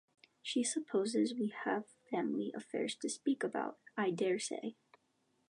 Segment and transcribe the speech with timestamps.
[0.41, 4.75] She supposes we have family affairs to speak about, I dare say.